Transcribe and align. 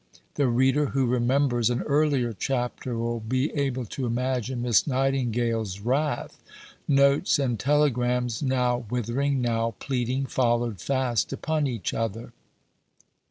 The 0.33 0.47
reader 0.47 0.87
who 0.87 1.05
remembers 1.05 1.69
an 1.69 1.83
earlier 1.83 2.33
chapter 2.33 2.97
will 2.97 3.19
be 3.19 3.51
able 3.55 3.85
to 3.85 4.07
imagine 4.07 4.63
Miss 4.63 4.87
Nightingale's 4.87 5.79
wrath. 5.79 6.41
Notes 6.87 7.37
and 7.37 7.59
telegrams, 7.59 8.41
now 8.41 8.83
withering, 8.89 9.41
now 9.41 9.75
pleading, 9.77 10.25
followed 10.25 10.81
fast 10.81 11.31
upon 11.31 11.67
each 11.67 11.93
other. 11.93 12.33